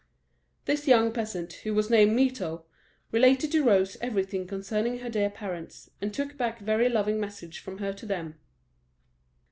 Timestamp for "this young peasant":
0.65-1.53